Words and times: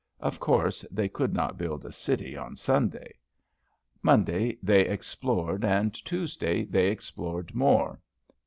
Of 0.19 0.39
course 0.39 0.83
they 0.89 1.07
could 1.07 1.31
not 1.31 1.59
build 1.59 1.85
a 1.85 1.91
city 1.91 2.35
on 2.35 2.55
Sunday. 2.55 3.13
Monday 4.01 4.57
they 4.63 4.81
explored, 4.87 5.63
and 5.63 5.93
Tuesday 5.93 6.65
they 6.65 6.87
explored 6.87 7.53
more. 7.53 7.99